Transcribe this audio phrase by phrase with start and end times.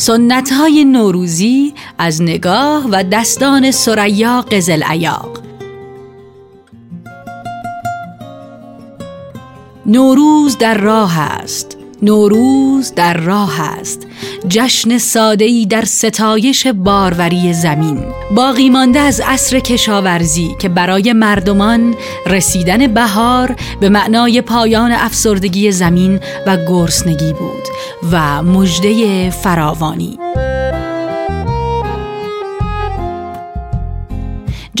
[0.00, 5.40] سنت های نوروزی از نگاه و دستان سریا قزل ایاق
[9.86, 11.79] نوروز در راه است.
[12.02, 14.06] نوروز در راه است.
[14.48, 18.04] جشن ساده‌ای در ستایش باروری زمین.
[18.34, 21.94] باقی مانده از عصر کشاورزی که برای مردمان
[22.26, 27.64] رسیدن بهار به معنای پایان افسردگی زمین و گرسنگی بود
[28.12, 30.18] و مژده فراوانی.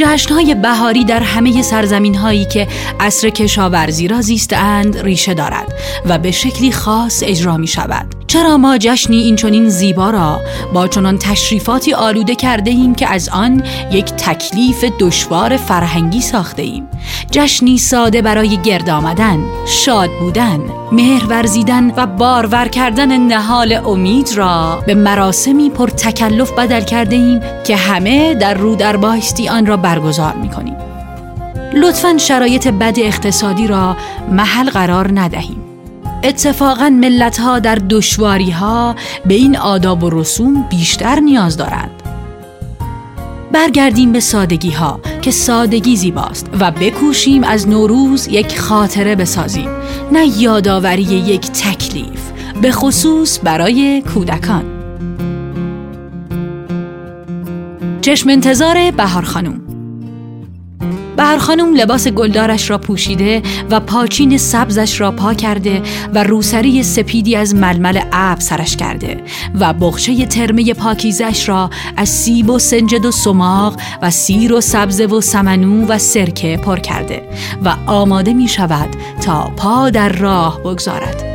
[0.00, 2.68] جشنهای بهاری در همه سرزمین هایی که
[3.00, 5.74] عصر کشاورزی را زیستند ریشه دارد
[6.06, 8.19] و به شکلی خاص اجرا می شود.
[8.30, 10.40] چرا ما جشنی این چنین زیبا را
[10.74, 13.62] با چنان تشریفاتی آلوده کرده ایم که از آن
[13.92, 16.88] یک تکلیف دشوار فرهنگی ساخته ایم؟
[17.30, 20.60] جشنی ساده برای گرد آمدن شاد بودن
[20.92, 27.40] مهر ورزیدن و بارور کردن نهال امید را به مراسمی پر تکلف بدل کرده ایم
[27.64, 30.76] که همه در رو در بایستی آن را برگزار می کنیم
[31.74, 33.96] لطفا شرایط بد اقتصادی را
[34.32, 35.69] محل قرار ندهیم.
[36.24, 42.02] اتفاقا ملت ها در دشواری ها به این آداب و رسوم بیشتر نیاز دارند.
[43.52, 49.68] برگردیم به سادگی ها که سادگی زیباست و بکوشیم از نوروز یک خاطره بسازیم
[50.12, 52.30] نه یادآوری یک تکلیف
[52.62, 54.64] به خصوص برای کودکان
[58.00, 59.69] چشم انتظار بهار خانوم
[61.20, 65.82] بهر خانم لباس گلدارش را پوشیده و پاچین سبزش را پا کرده
[66.14, 69.24] و روسری سپیدی از ململ ابر سرش کرده
[69.60, 75.06] و بخشه ترمه پاکیزش را از سیب و سنجد و سماق و سیر و سبزه
[75.06, 77.22] و سمنو و سرکه پر کرده
[77.64, 78.88] و آماده می شود
[79.22, 81.29] تا پا در راه بگذارد.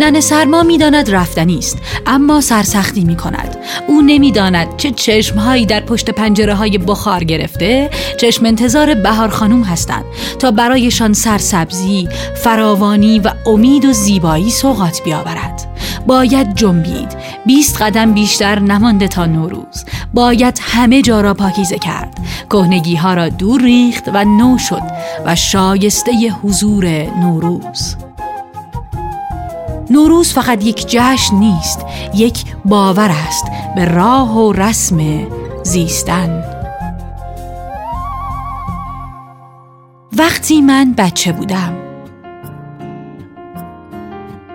[0.00, 6.10] نن سرما می‌داند رفتنی است اما سرسختی می کند او نمی‌داند چه چشمهایی در پشت
[6.10, 10.04] پنجره های بخار گرفته چشم انتظار بهار خانوم هستند
[10.38, 15.66] تا برایشان سرسبزی فراوانی و امید و زیبایی سوقات بیاورد.
[16.06, 17.16] باید جنبید.
[17.46, 19.84] بیست قدم بیشتر نمانده تا نوروز.
[20.14, 22.18] باید همه جا را پاکیزه کرد.
[22.50, 24.82] کهنگی ها را دور ریخت و نو شد
[25.26, 26.86] و شایسته حضور
[27.20, 27.96] نوروز.
[29.90, 33.44] نوروز فقط یک جشن نیست یک باور است
[33.76, 35.26] به راه و رسم
[35.62, 36.44] زیستن.
[40.16, 41.76] وقتی من بچه بودم.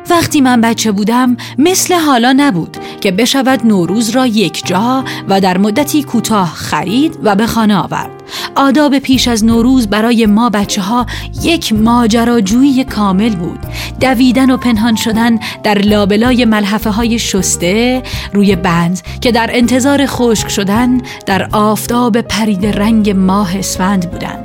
[0.09, 5.57] وقتی من بچه بودم مثل حالا نبود که بشود نوروز را یک جا و در
[5.57, 8.14] مدتی کوتاه خرید و به خانه آورد.
[8.55, 11.05] آداب پیش از نوروز برای ما بچه ها
[11.43, 13.59] یک ماجراجویی کامل بود.
[13.99, 20.49] دویدن و پنهان شدن در لابلای ملحفه های شسته روی بند که در انتظار خشک
[20.49, 24.44] شدن در آفتاب پرید رنگ ماه اسفند بودند.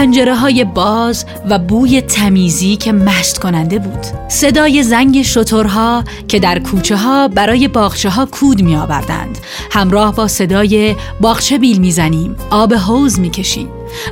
[0.00, 4.06] پنجره های باز و بوی تمیزی که مست کننده بود.
[4.28, 9.38] صدای زنگ شترها که در کوچه ها برای باغچه ها کود می آوردند
[9.70, 13.68] همراه با صدای باغچه بیل می زنیم آب حوز می کشیم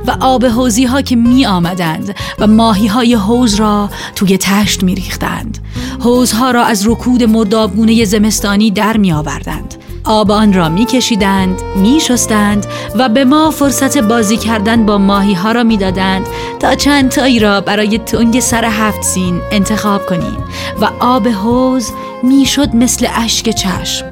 [0.06, 4.94] و آب حوزی ها که می آمدند و ماهی های حوز را توی تشت می
[4.94, 5.58] ریختند
[6.00, 9.74] حوزها را از رکود مردابگونه زمستانی در می آوردند
[10.08, 15.34] آب آن را می کشیدند، می شستند و به ما فرصت بازی کردن با ماهی
[15.34, 16.26] ها را می دادند
[16.60, 20.44] تا چند تایی را برای تنگ سر هفت سین انتخاب کنیم
[20.80, 21.90] و آب حوز
[22.22, 24.06] می شد مثل اشک چشم.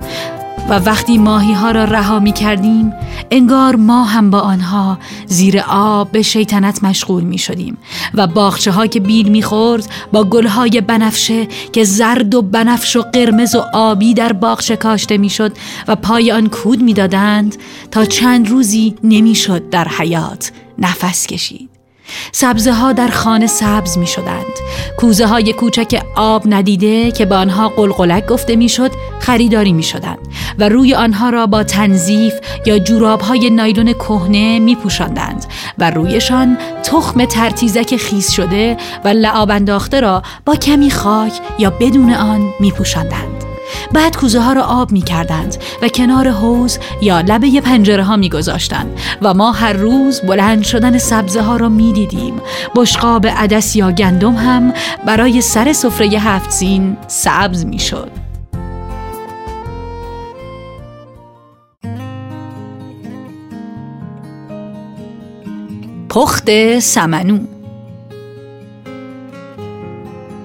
[0.69, 2.93] و وقتی ماهی ها را رها می کردیم
[3.31, 7.79] انگار ما هم با آنها زیر آب به شیطنت مشغول می شدیم
[8.15, 12.97] و باخچه ها که بیل می خورد با گل های بنفشه که زرد و بنفش
[12.97, 15.53] و قرمز و آبی در باغچه کاشته می شد
[15.89, 17.57] و پای آن کود می دادند
[17.91, 21.66] تا چند روزی نمی شد در حیات نفس کشید.
[22.33, 24.45] سبزه ها در خانه سبز می شدند
[24.99, 30.19] کوزه های کوچک آب ندیده که به آنها قلقلک گفته می شد خریداری می شدند
[30.59, 32.35] و روی آنها را با تنظیف
[32.67, 35.47] یا جوراب های نایلون کهنه می پوشندند
[35.79, 42.13] و رویشان تخم ترتیزک خیس شده و لعاب انداخته را با کمی خاک یا بدون
[42.13, 43.36] آن می پوشندند.
[43.93, 48.29] بعد کوزه ها را آب می کردند و کنار حوز یا لبه پنجره ها می
[48.29, 52.41] گذاشتند و ما هر روز بلند شدن سبزه ها را می دیدیم
[52.77, 54.73] بشقاب عدس یا گندم هم
[55.07, 58.11] برای سر سفره هفت سین سبز می شد
[66.09, 67.39] پخت سمنو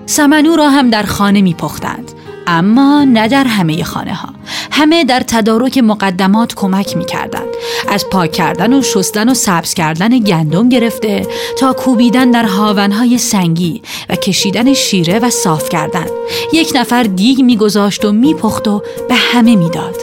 [0.05, 2.11] سمنو را هم در خانه می پختند
[2.51, 4.29] اما نه در همه خانه ها
[4.71, 7.43] همه در تدارک مقدمات کمک می کردن.
[7.89, 11.27] از پاک کردن و شستن و سبز کردن گندم گرفته
[11.59, 16.05] تا کوبیدن در هاونهای سنگی و کشیدن شیره و صاف کردن
[16.53, 19.95] یک نفر دیگ میگذاشت و میپخت و به همه می‌داد.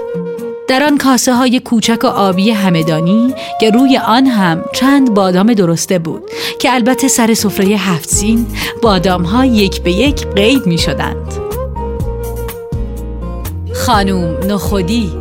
[0.68, 5.98] در آن کاسه های کوچک و آبی همدانی که روی آن هم چند بادام درسته
[5.98, 6.22] بود
[6.60, 8.46] که البته سر سفره هفت سین
[8.82, 11.27] بادام ها یک به یک قید می شدند.
[13.88, 15.12] خانوم نخودی.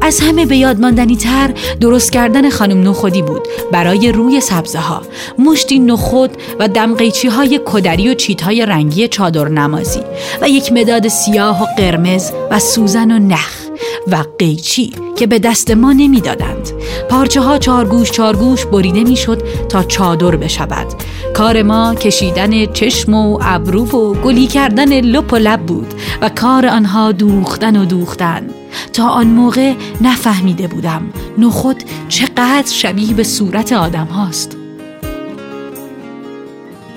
[0.00, 5.02] از همه به یاد ماندنی تر درست کردن خانم نخودی بود برای روی سبزه ها
[5.38, 10.00] مشتی نخود و دمقیچی های کدری و چیت های رنگی چادر نمازی
[10.40, 13.69] و یک مداد سیاه و قرمز و سوزن و نخ.
[14.06, 16.70] و قیچی که به دست ما نمی‌دادند.
[17.08, 20.86] پارچه ها چارگوش چارگوش بریده می‌شد تا چادر بشود.
[21.36, 26.66] کار ما کشیدن چشم و ابرو و گلی کردن لپ و لب بود و کار
[26.66, 28.46] آنها دوختن و دوختن.
[28.92, 31.02] تا آن موقع نفهمیده بودم
[31.38, 31.76] نخود
[32.08, 34.56] چقدر شبیه به صورت آدم هاست.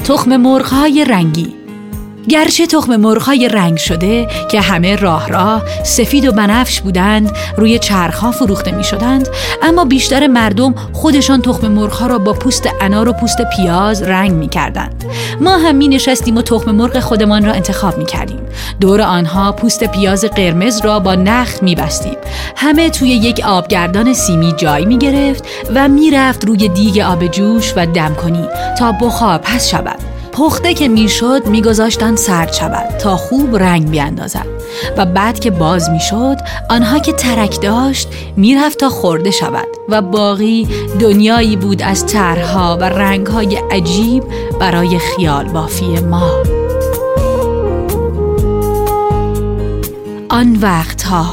[0.04, 0.74] تخم مرغ
[1.08, 1.63] رنگی.
[2.30, 8.32] گرچه تخم مرغهای رنگ شده که همه راه راه سفید و بنفش بودند روی چرخها
[8.32, 9.28] فروخته می شدند
[9.62, 14.50] اما بیشتر مردم خودشان تخم مرغها را با پوست انار و پوست پیاز رنگ می
[14.50, 15.06] کردند
[15.42, 18.40] ما هم می نشستیم و تخم مرغ خودمان را انتخاب می کردیم
[18.82, 22.18] دور آنها پوست پیاز قرمز را با نخ می بستیم
[22.56, 25.44] همه توی یک آبگردان سیمی جای می گرفت
[25.76, 28.48] و می رفت روی دیگ آب جوش و دم کنی
[28.80, 30.13] تا بخار پس شود.
[30.34, 34.46] پخته که می‌شد میگذاشتند سرد شود تا خوب رنگ بیاندازد.
[34.98, 36.38] و بعد که باز می‌شد
[36.70, 39.68] آنها که ترک داشت می‌رفت تا خورده شود.
[39.90, 40.68] و باقی
[41.00, 44.24] دنیایی بود از طرحها و رنگهای عجیب
[44.60, 46.30] برای خیال بافی ما.
[50.30, 51.26] آن وقتها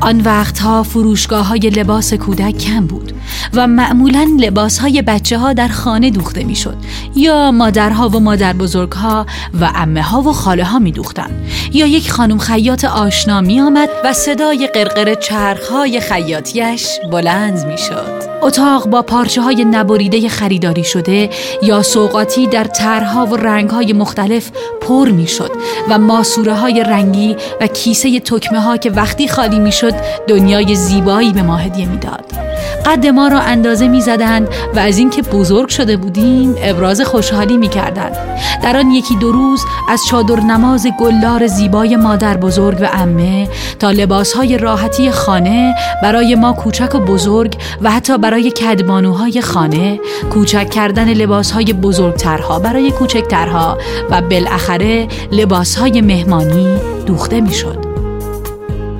[0.00, 3.12] آن وقتها فروشگاه های لباس کودک کم بود.
[3.54, 6.76] و معمولا لباس های بچه ها در خانه دوخته می شد
[7.16, 9.26] یا مادرها و مادر بزرگ ها
[9.60, 11.30] و امه ها و خاله ها می دوختن.
[11.72, 17.78] یا یک خانم خیاط آشنا می آمد و صدای قرقر چرخ های خیاطیش بلند می
[17.78, 21.30] شد اتاق با پارچه های نبریده خریداری شده
[21.62, 25.50] یا سوقاتی در طرحها و رنگ های مختلف پر می شد
[25.88, 29.94] و ماسوره های رنگی و کیسه تکمه ها که وقتی خالی می شد
[30.28, 32.37] دنیای زیبایی به ما هدیه می‌داد.
[32.86, 37.68] قد ما را اندازه می زدند و از اینکه بزرگ شده بودیم ابراز خوشحالی می
[37.68, 38.16] کردند.
[38.62, 43.48] در آن یکی دو روز از چادر نماز گلدار زیبای مادر بزرگ و امه
[43.78, 50.00] تا لباس های راحتی خانه برای ما کوچک و بزرگ و حتی برای کدبانوهای خانه
[50.30, 53.78] کوچک کردن لباس های بزرگترها برای کوچکترها
[54.10, 56.76] و بالاخره لباس های مهمانی
[57.06, 57.78] دوخته می شد.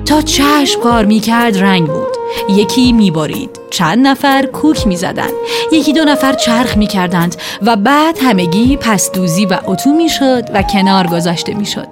[0.05, 2.18] تا چشم کار می کرد رنگ بود
[2.49, 5.33] یکی میبارید چند نفر کوک می‌زدند.
[5.71, 11.53] یکی دو نفر چرخ می‌کردند و بعد همگی پسدوزی و اتو می‌شد و کنار گذاشته
[11.53, 11.87] می‌شد.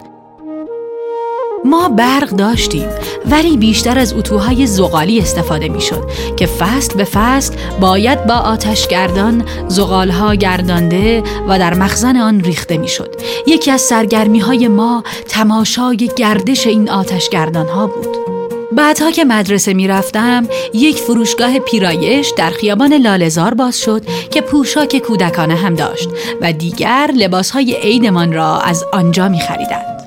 [1.65, 2.87] ما برق داشتیم
[3.31, 6.03] ولی بیشتر از اتوهای زغالی استفاده می‌شد
[6.37, 13.15] که فصل به فصل باید با آتشگردان زغالها گردانده و در مخزن آن ریخته می‌شد.
[13.47, 18.36] یکی از سرگرمی های ما تماشای گردش این آتشگردان ها بود.
[18.71, 25.55] بعدها که مدرسه می‌رفتم یک فروشگاه پیرایش در خیابان لالزار باز شد که پوشاک کودکانه
[25.55, 26.09] هم داشت
[26.41, 29.97] و دیگر لباسهای عیدمان را از آنجا می خریدند.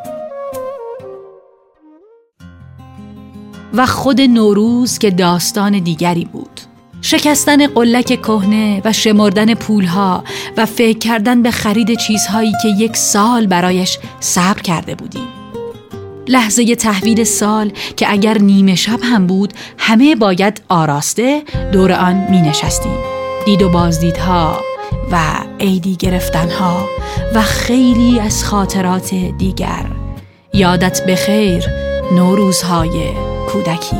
[3.74, 6.60] و خود نوروز که داستان دیگری بود
[7.02, 10.24] شکستن قلک کهنه و شمردن پولها
[10.56, 15.39] و فکر کردن به خرید چیزهایی که یک سال برایش صبر کرده بودیم
[16.30, 22.42] لحظه تحویل سال که اگر نیمه شب هم بود همه باید آراسته دور آن می
[22.42, 22.98] نشستیم
[23.46, 24.60] دید و بازدیدها
[25.12, 25.18] و
[25.60, 26.88] عیدی گرفتنها
[27.34, 29.86] و خیلی از خاطرات دیگر.
[30.54, 31.64] یادت به خیر
[32.14, 32.90] نوروزهای
[33.52, 33.96] کودکی.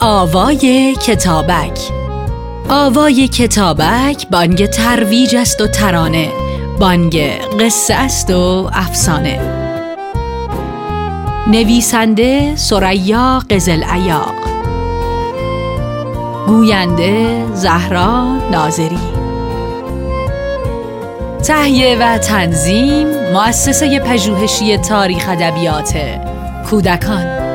[0.00, 1.97] آوای کتابک
[2.70, 6.28] آوای کتابک بانگ ترویج است و ترانه.
[6.78, 7.16] بانگ
[7.60, 9.40] قصه است و افسانه.
[11.46, 14.34] نویسنده سریا قزل ایاق
[16.46, 18.98] گوینده زهرا ناظری.
[21.46, 25.98] تهیه و تنظیم مؤسسه پژوهشی تاریخ ادبیات
[26.70, 27.47] کودکان.